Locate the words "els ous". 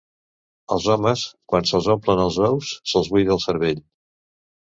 2.23-2.71